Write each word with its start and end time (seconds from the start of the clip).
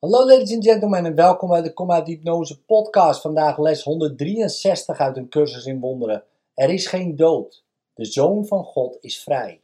Hallo 0.00 0.26
ladies 0.26 0.54
and 0.54 0.64
gentlemen 0.64 1.04
en 1.04 1.14
welkom 1.14 1.48
bij 1.48 1.62
de 1.62 1.86
uit 1.86 2.06
Hypnose 2.06 2.62
podcast. 2.62 3.20
Vandaag 3.20 3.58
les 3.58 3.82
163 3.82 4.98
uit 4.98 5.16
een 5.16 5.28
cursus 5.28 5.64
in 5.64 5.80
wonderen. 5.80 6.24
Er 6.54 6.70
is 6.70 6.86
geen 6.86 7.16
dood. 7.16 7.64
De 7.94 8.04
Zoon 8.04 8.46
van 8.46 8.64
God 8.64 8.98
is 9.00 9.22
vrij. 9.22 9.60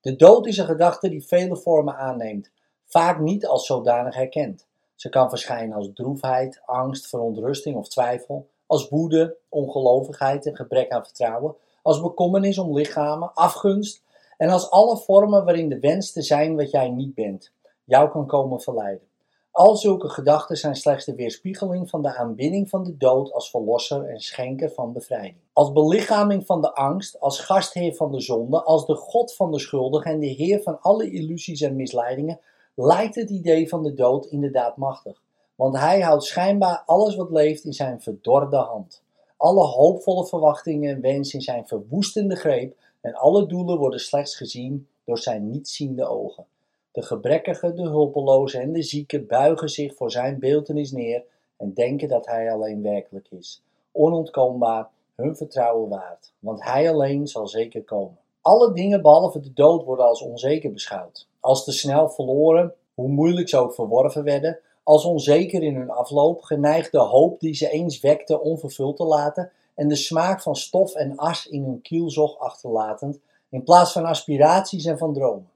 De 0.00 0.16
dood 0.16 0.46
is 0.46 0.58
een 0.58 0.66
gedachte 0.66 1.08
die 1.08 1.26
vele 1.26 1.56
vormen 1.56 1.96
aanneemt, 1.96 2.50
vaak 2.84 3.20
niet 3.20 3.46
als 3.46 3.66
zodanig 3.66 4.14
herkend. 4.14 4.66
Ze 4.94 5.08
kan 5.08 5.28
verschijnen 5.28 5.76
als 5.76 5.90
droefheid, 5.94 6.62
angst, 6.64 7.08
verontrusting 7.08 7.76
of 7.76 7.88
twijfel, 7.88 8.48
als 8.66 8.88
woede, 8.88 9.36
ongelovigheid 9.48 10.46
en 10.46 10.56
gebrek 10.56 10.90
aan 10.90 11.04
vertrouwen, 11.04 11.56
als 11.82 12.00
bekommernis 12.00 12.58
om 12.58 12.74
lichamen, 12.76 13.34
afgunst 13.34 14.02
en 14.36 14.48
als 14.48 14.70
alle 14.70 14.96
vormen 14.96 15.44
waarin 15.44 15.68
de 15.68 15.78
wens 15.78 16.12
te 16.12 16.22
zijn 16.22 16.56
wat 16.56 16.70
jij 16.70 16.88
niet 16.88 17.14
bent, 17.14 17.52
jou 17.84 18.10
kan 18.10 18.26
komen 18.26 18.60
verleiden. 18.60 19.10
Al 19.52 19.76
zulke 19.76 20.08
gedachten 20.08 20.56
zijn 20.56 20.76
slechts 20.76 21.04
de 21.04 21.14
weerspiegeling 21.14 21.90
van 21.90 22.02
de 22.02 22.16
aanbidding 22.16 22.68
van 22.68 22.84
de 22.84 22.96
dood 22.96 23.32
als 23.32 23.50
verlosser 23.50 24.04
en 24.04 24.20
schenker 24.20 24.70
van 24.70 24.92
bevrijding. 24.92 25.34
Als 25.52 25.72
belichaming 25.72 26.46
van 26.46 26.60
de 26.60 26.74
angst, 26.74 27.20
als 27.20 27.40
gastheer 27.40 27.94
van 27.94 28.12
de 28.12 28.20
zonde, 28.20 28.62
als 28.62 28.86
de 28.86 28.94
God 28.94 29.34
van 29.34 29.50
de 29.50 29.58
schuldigen 29.58 30.10
en 30.10 30.18
de 30.18 30.26
heer 30.26 30.62
van 30.62 30.80
alle 30.80 31.10
illusies 31.10 31.60
en 31.60 31.76
misleidingen, 31.76 32.40
lijkt 32.74 33.14
het 33.14 33.30
idee 33.30 33.68
van 33.68 33.82
de 33.82 33.94
dood 33.94 34.26
inderdaad 34.26 34.76
machtig. 34.76 35.22
Want 35.54 35.78
hij 35.78 36.00
houdt 36.00 36.24
schijnbaar 36.24 36.82
alles 36.86 37.16
wat 37.16 37.30
leeft 37.30 37.64
in 37.64 37.72
zijn 37.72 38.00
verdorde 38.00 38.56
hand. 38.56 39.02
Alle 39.36 39.64
hoopvolle 39.64 40.26
verwachtingen 40.26 40.94
en 40.94 41.00
wensen 41.00 41.38
in 41.38 41.44
zijn 41.44 41.66
verwoestende 41.66 42.36
greep 42.36 42.76
en 43.00 43.14
alle 43.14 43.46
doelen 43.46 43.78
worden 43.78 44.00
slechts 44.00 44.36
gezien 44.36 44.88
door 45.04 45.18
zijn 45.18 45.50
nietziende 45.50 46.06
ogen. 46.08 46.46
De 46.92 47.02
gebrekkige, 47.02 47.72
de 47.72 47.82
hulpeloze 47.88 48.58
en 48.58 48.72
de 48.72 48.82
zieke 48.82 49.20
buigen 49.20 49.68
zich 49.68 49.94
voor 49.94 50.10
zijn 50.10 50.38
beeltenis 50.38 50.92
neer 50.92 51.24
en 51.56 51.72
denken 51.74 52.08
dat 52.08 52.26
hij 52.26 52.52
alleen 52.52 52.82
werkelijk 52.82 53.28
is. 53.30 53.62
Onontkoombaar, 53.92 54.88
hun 55.14 55.36
vertrouwen 55.36 55.88
waard, 55.88 56.32
want 56.38 56.64
hij 56.64 56.90
alleen 56.90 57.26
zal 57.26 57.46
zeker 57.46 57.82
komen. 57.82 58.18
Alle 58.40 58.72
dingen 58.72 59.02
behalve 59.02 59.40
de 59.40 59.52
dood 59.52 59.84
worden 59.84 60.06
als 60.06 60.22
onzeker 60.22 60.72
beschouwd, 60.72 61.28
als 61.40 61.64
te 61.64 61.72
snel 61.72 62.08
verloren, 62.08 62.74
hoe 62.94 63.08
moeilijk 63.08 63.48
ze 63.48 63.56
ook 63.56 63.74
verworven 63.74 64.24
werden, 64.24 64.58
als 64.82 65.04
onzeker 65.04 65.62
in 65.62 65.76
hun 65.76 65.90
afloop, 65.90 66.42
geneigd 66.42 66.92
de 66.92 66.98
hoop 66.98 67.40
die 67.40 67.54
ze 67.54 67.68
eens 67.68 68.00
wekte 68.00 68.40
onvervuld 68.40 68.96
te 68.96 69.04
laten 69.04 69.50
en 69.74 69.88
de 69.88 69.96
smaak 69.96 70.42
van 70.42 70.56
stof 70.56 70.94
en 70.94 71.16
as 71.16 71.46
in 71.46 71.64
hun 71.64 71.82
kielzog 71.82 72.38
achterlatend, 72.38 73.18
in 73.48 73.62
plaats 73.62 73.92
van 73.92 74.04
aspiraties 74.04 74.84
en 74.84 74.98
van 74.98 75.12
dromen. 75.12 75.50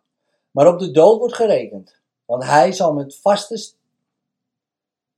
Maar 0.56 0.68
op 0.68 0.78
de 0.78 0.90
dood 0.90 1.18
wordt 1.18 1.34
gerekend, 1.34 1.96
want 2.24 2.44
hij 2.44 2.72
zal 2.72 2.92
met 2.92 3.16
vaste, 3.16 3.72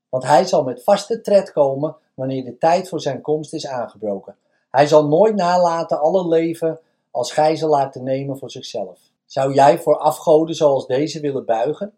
want 0.09 0.25
hij 0.25 0.45
zal 0.45 0.63
met 0.63 0.83
vaste 0.83 1.21
tred 1.21 1.53
komen 1.53 1.97
wanneer 2.15 2.45
de 2.45 2.59
tijd 2.59 2.89
voor 2.89 3.01
zijn 3.01 3.21
komst 3.21 3.55
is 3.55 3.67
aangebroken. 3.67 4.37
Hij 4.71 4.87
zal 4.87 5.09
nooit 5.09 5.35
nalaten 5.35 6.01
alle 6.01 6.29
leven 6.29 6.81
als 7.11 7.33
gijzelaar 7.33 7.93
te 7.93 8.01
nemen 8.01 8.39
voor 8.39 8.51
zichzelf. 8.51 8.99
Zou 9.27 9.55
jij 9.55 9.79
voor 9.79 9.99
afgoden 9.99 10.55
zoals 10.55 10.87
deze 10.87 11.21
willen 11.21 11.45
buigen? 11.45 11.95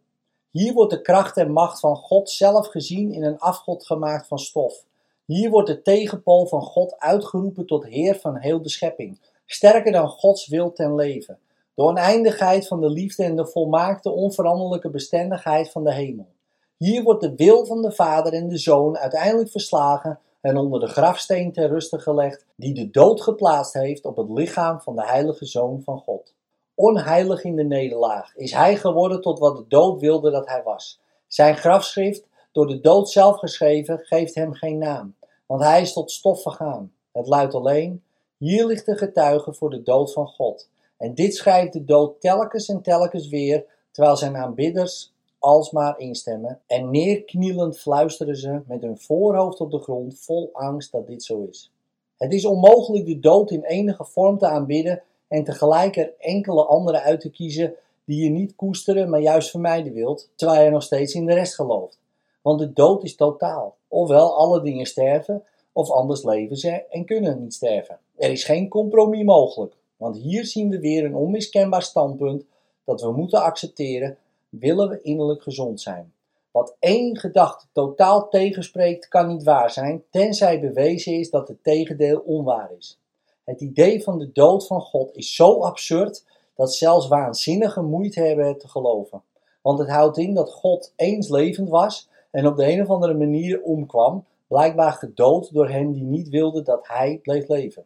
Hier 0.51 0.73
wordt 0.73 0.93
de 0.93 1.03
kracht 1.03 1.37
en 1.37 1.53
macht 1.53 1.81
van 1.81 1.97
God 1.97 2.31
zelf 2.31 2.67
gezien 2.67 3.13
in 3.13 3.23
een 3.23 3.39
afgod 3.39 3.87
gemaakt 3.87 4.27
van 4.27 4.39
stof. 4.39 4.85
Hier 5.25 5.51
wordt 5.51 5.69
de 5.69 5.83
tegenpool 5.83 6.47
van 6.47 6.63
God 6.63 6.99
uitgeroepen 6.99 7.67
tot 7.67 7.85
Heer 7.85 8.15
van 8.15 8.37
heel 8.37 8.63
de 8.63 8.71
schepping, 8.71 9.21
sterker 9.47 9.93
dan 9.93 10.09
Gods 10.09 10.47
wil 10.47 10.73
ten 10.73 10.95
leven. 10.95 11.39
De 11.75 11.83
oneindigheid 11.83 12.67
van 12.67 12.81
de 12.81 12.91
liefde 12.91 13.25
en 13.25 13.37
de 13.37 13.47
volmaakte 13.47 14.11
onveranderlijke 14.11 14.91
bestendigheid 14.91 15.71
van 15.71 15.85
de 15.85 15.93
hemel. 15.93 16.29
Hier 16.77 17.03
wordt 17.03 17.21
de 17.21 17.35
wil 17.35 17.67
van 17.67 17.83
de 17.83 17.93
Vader 17.93 18.33
en 18.33 18.49
de 18.49 18.59
Zoon 18.59 18.99
uiteindelijk 18.99 19.51
verslagen 19.51 20.19
en 20.41 20.57
onder 20.57 20.81
de 20.81 20.87
grafsteen 20.87 21.53
ter 21.53 21.69
ruste 21.69 21.99
gelegd, 21.99 22.47
die 22.57 22.75
de 22.75 22.91
dood 22.91 23.23
geplaatst 23.23 23.73
heeft 23.73 24.05
op 24.05 24.17
het 24.17 24.31
lichaam 24.31 24.81
van 24.81 24.97
de 24.97 25.07
heilige 25.07 25.47
Zoon 25.47 25.83
van 25.85 25.99
God. 25.99 26.35
Onheilig 26.75 27.45
in 27.45 27.57
de 27.57 27.65
nederlaag 27.65 28.37
is 28.37 28.53
hij 28.53 28.77
geworden 28.77 29.21
tot 29.21 29.39
wat 29.39 29.57
de 29.57 29.65
dood 29.69 30.01
wilde 30.01 30.31
dat 30.31 30.49
hij 30.49 30.63
was. 30.63 31.01
Zijn 31.27 31.57
grafschrift, 31.57 32.27
door 32.53 32.67
de 32.67 32.81
dood 32.81 33.11
zelf 33.11 33.39
geschreven, 33.39 33.99
geeft 33.99 34.35
hem 34.35 34.55
geen 34.55 34.79
naam, 34.79 35.15
want 35.47 35.63
hij 35.63 35.81
is 35.81 35.93
tot 35.93 36.11
stof 36.11 36.43
vergaan. 36.43 36.93
Het 37.13 37.27
luidt 37.27 37.55
alleen: 37.55 38.03
hier 38.37 38.67
ligt 38.67 38.87
de 38.87 38.97
getuige 38.97 39.55
voor 39.55 39.71
de 39.71 39.83
dood 39.83 40.13
van 40.13 40.27
God. 40.27 40.69
En 41.01 41.15
dit 41.15 41.35
schrijft 41.35 41.73
de 41.73 41.85
dood 41.85 42.21
telkens 42.21 42.69
en 42.69 42.83
telkens 42.83 43.29
weer, 43.29 43.65
terwijl 43.91 44.17
zijn 44.17 44.37
aanbidders 44.37 45.13
alsmaar 45.39 45.99
instemmen. 45.99 46.61
En 46.67 46.91
neerknielend 46.91 47.79
fluisteren 47.79 48.37
ze 48.37 48.61
met 48.67 48.83
hun 48.83 48.99
voorhoofd 48.99 49.61
op 49.61 49.71
de 49.71 49.79
grond, 49.79 50.19
vol 50.19 50.51
angst 50.53 50.93
dat 50.93 51.07
dit 51.07 51.23
zo 51.23 51.47
is. 51.51 51.73
Het 52.17 52.33
is 52.33 52.45
onmogelijk 52.45 53.07
de 53.07 53.19
dood 53.19 53.51
in 53.51 53.65
enige 53.65 54.05
vorm 54.05 54.39
te 54.39 54.47
aanbidden 54.47 55.03
en 55.29 55.45
tegelijk 55.45 55.97
er 55.97 56.15
enkele 56.19 56.65
andere 56.65 57.01
uit 57.01 57.21
te 57.21 57.31
kiezen 57.31 57.75
die 58.05 58.25
je 58.25 58.31
niet 58.31 58.57
koesteren, 58.57 59.11
maar 59.11 59.21
juist 59.21 59.51
vermijden 59.51 59.93
wilt, 59.93 60.31
terwijl 60.35 60.65
je 60.65 60.71
nog 60.71 60.83
steeds 60.83 61.15
in 61.15 61.27
de 61.27 61.35
rest 61.35 61.55
gelooft. 61.55 61.99
Want 62.43 62.59
de 62.59 62.73
dood 62.73 63.05
is 63.05 63.17
totaal. 63.17 63.77
Ofwel 63.89 64.37
alle 64.37 64.63
dingen 64.63 64.87
sterven, 64.87 65.43
of 65.73 65.91
anders 65.91 66.25
leven 66.25 66.57
ze 66.57 66.85
en 66.89 67.05
kunnen 67.05 67.41
niet 67.41 67.55
sterven. 67.55 67.99
Er 68.17 68.31
is 68.31 68.45
geen 68.45 68.69
compromis 68.69 69.25
mogelijk. 69.25 69.75
Want 70.01 70.17
hier 70.17 70.47
zien 70.47 70.69
we 70.71 70.79
weer 70.79 71.05
een 71.05 71.15
onmiskenbaar 71.15 71.83
standpunt 71.83 72.45
dat 72.85 73.01
we 73.01 73.13
moeten 73.13 73.43
accepteren, 73.43 74.17
willen 74.49 74.89
we 74.89 75.01
innerlijk 75.03 75.43
gezond 75.43 75.81
zijn. 75.81 76.13
Wat 76.51 76.77
één 76.79 77.17
gedachte 77.17 77.67
totaal 77.73 78.29
tegenspreekt, 78.29 79.09
kan 79.09 79.29
niet 79.29 79.43
waar 79.43 79.71
zijn, 79.71 80.03
tenzij 80.11 80.61
bewezen 80.61 81.13
is 81.13 81.31
dat 81.31 81.49
het 81.49 81.63
tegendeel 81.63 82.19
onwaar 82.19 82.71
is. 82.79 82.99
Het 83.45 83.61
idee 83.61 84.03
van 84.03 84.19
de 84.19 84.33
dood 84.33 84.67
van 84.67 84.81
God 84.81 85.17
is 85.17 85.35
zo 85.35 85.61
absurd 85.61 86.25
dat 86.55 86.75
zelfs 86.75 87.09
waanzinnigen 87.09 87.85
moeite 87.85 88.21
hebben 88.21 88.47
het 88.47 88.61
te 88.61 88.69
geloven. 88.69 89.23
Want 89.63 89.79
het 89.79 89.89
houdt 89.89 90.19
in 90.19 90.35
dat 90.35 90.53
God 90.53 90.93
eens 90.97 91.29
levend 91.29 91.69
was 91.69 92.09
en 92.31 92.47
op 92.47 92.57
de 92.57 92.73
een 92.73 92.83
of 92.83 92.89
andere 92.89 93.15
manier 93.15 93.63
omkwam, 93.63 94.25
blijkbaar 94.47 94.93
gedood 94.93 95.53
door 95.53 95.69
hen 95.69 95.93
die 95.93 96.03
niet 96.03 96.29
wilden 96.29 96.65
dat 96.65 96.89
hij 96.89 97.19
bleef 97.23 97.49
leven. 97.49 97.85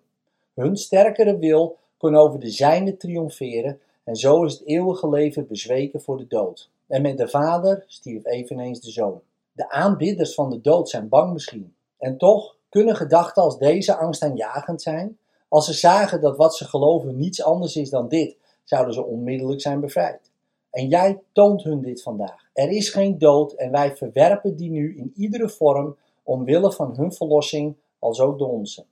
Hun 0.54 0.76
sterkere 0.76 1.38
wil 1.38 1.76
kon 1.96 2.16
over 2.16 2.40
de 2.40 2.50
zijne 2.50 2.96
triomferen 2.96 3.80
en 4.04 4.16
zo 4.16 4.44
is 4.44 4.52
het 4.52 4.66
eeuwige 4.66 5.08
leven 5.08 5.46
bezweken 5.46 6.00
voor 6.00 6.16
de 6.16 6.26
dood. 6.26 6.70
En 6.86 7.02
met 7.02 7.18
de 7.18 7.28
vader 7.28 7.84
stierf 7.86 8.26
eveneens 8.26 8.80
de 8.80 8.90
zoon. 8.90 9.20
De 9.52 9.70
aanbidders 9.70 10.34
van 10.34 10.50
de 10.50 10.60
dood 10.60 10.88
zijn 10.88 11.08
bang 11.08 11.32
misschien. 11.32 11.74
En 11.98 12.16
toch 12.16 12.56
kunnen 12.68 12.96
gedachten 12.96 13.42
als 13.42 13.58
deze 13.58 13.96
angstaanjagend 13.96 14.82
zijn. 14.82 15.18
Als 15.48 15.66
ze 15.66 15.72
zagen 15.72 16.20
dat 16.20 16.36
wat 16.36 16.56
ze 16.56 16.64
geloven 16.64 17.16
niets 17.16 17.42
anders 17.42 17.76
is 17.76 17.90
dan 17.90 18.08
dit, 18.08 18.36
zouden 18.64 18.94
ze 18.94 19.04
onmiddellijk 19.04 19.60
zijn 19.60 19.80
bevrijd. 19.80 20.30
En 20.70 20.88
jij 20.88 21.20
toont 21.32 21.62
hun 21.62 21.80
dit 21.80 22.02
vandaag. 22.02 22.48
Er 22.52 22.70
is 22.70 22.88
geen 22.88 23.18
dood 23.18 23.52
en 23.52 23.70
wij 23.70 23.96
verwerpen 23.96 24.56
die 24.56 24.70
nu 24.70 24.96
in 24.96 25.12
iedere 25.16 25.48
vorm 25.48 25.96
omwille 26.22 26.72
van 26.72 26.96
hun 26.96 27.12
verlossing, 27.12 27.76
als 27.98 28.20
ook 28.20 28.38
de 28.38 28.44
onze. 28.44 28.84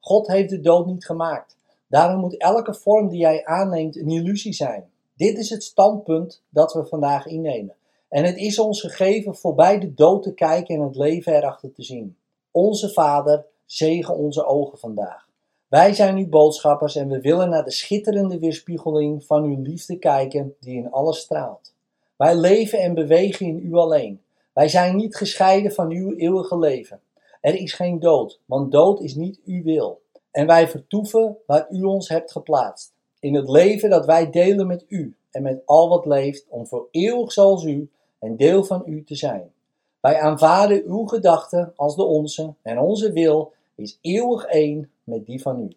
God 0.00 0.26
heeft 0.26 0.50
de 0.50 0.60
dood 0.60 0.86
niet 0.86 1.06
gemaakt. 1.06 1.56
Daarom 1.90 2.20
moet 2.20 2.36
elke 2.36 2.74
vorm 2.74 3.08
die 3.08 3.18
jij 3.18 3.44
aanneemt 3.44 3.96
een 3.96 4.10
illusie 4.10 4.52
zijn. 4.52 4.90
Dit 5.16 5.38
is 5.38 5.50
het 5.50 5.62
standpunt 5.62 6.42
dat 6.48 6.72
we 6.72 6.86
vandaag 6.86 7.26
innemen. 7.26 7.74
En 8.08 8.24
het 8.24 8.36
is 8.36 8.58
ons 8.58 8.80
gegeven 8.80 9.34
voorbij 9.34 9.78
de 9.78 9.94
dood 9.94 10.22
te 10.22 10.34
kijken 10.34 10.74
en 10.74 10.82
het 10.82 10.96
leven 10.96 11.34
erachter 11.34 11.72
te 11.72 11.82
zien. 11.82 12.16
Onze 12.50 12.88
Vader, 12.88 13.46
zegen 13.64 14.16
onze 14.16 14.46
ogen 14.46 14.78
vandaag. 14.78 15.28
Wij 15.68 15.94
zijn 15.94 16.16
uw 16.16 16.28
boodschappers 16.28 16.96
en 16.96 17.08
we 17.08 17.20
willen 17.20 17.50
naar 17.50 17.64
de 17.64 17.70
schitterende 17.72 18.38
weerspiegeling 18.38 19.24
van 19.24 19.44
uw 19.44 19.62
liefde 19.62 19.98
kijken 19.98 20.54
die 20.60 20.76
in 20.76 20.90
alles 20.90 21.18
straalt. 21.18 21.74
Wij 22.16 22.34
leven 22.34 22.78
en 22.78 22.94
bewegen 22.94 23.46
in 23.46 23.66
u 23.66 23.74
alleen. 23.74 24.22
Wij 24.52 24.68
zijn 24.68 24.96
niet 24.96 25.16
gescheiden 25.16 25.72
van 25.72 25.90
uw 25.90 26.16
eeuwige 26.16 26.58
leven. 26.58 27.00
Er 27.40 27.54
is 27.54 27.72
geen 27.72 27.98
dood, 27.98 28.40
want 28.46 28.72
dood 28.72 29.00
is 29.00 29.14
niet 29.14 29.40
uw 29.44 29.62
wil. 29.62 29.99
En 30.30 30.46
wij 30.46 30.68
vertoeven 30.68 31.36
waar 31.46 31.66
u 31.70 31.82
ons 31.82 32.08
hebt 32.08 32.32
geplaatst. 32.32 32.92
In 33.20 33.34
het 33.34 33.48
leven 33.48 33.90
dat 33.90 34.06
wij 34.06 34.30
delen 34.30 34.66
met 34.66 34.84
u 34.88 35.16
en 35.30 35.42
met 35.42 35.62
al 35.66 35.88
wat 35.88 36.06
leeft, 36.06 36.46
om 36.48 36.66
voor 36.66 36.88
eeuwig 36.90 37.32
zoals 37.32 37.64
u 37.64 37.90
en 38.18 38.36
deel 38.36 38.64
van 38.64 38.82
u 38.86 39.04
te 39.04 39.14
zijn. 39.14 39.52
Wij 40.00 40.20
aanvaarden 40.20 40.84
uw 40.86 41.04
gedachten 41.04 41.72
als 41.76 41.96
de 41.96 42.04
onze 42.04 42.54
en 42.62 42.78
onze 42.78 43.12
wil 43.12 43.52
is 43.74 43.98
eeuwig 44.00 44.44
één 44.44 44.90
met 45.04 45.26
die 45.26 45.42
van 45.42 45.60
u. 45.60 45.76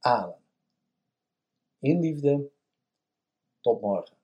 Amen. 0.00 0.36
In 1.78 2.00
liefde, 2.00 2.48
tot 3.60 3.80
morgen. 3.80 4.17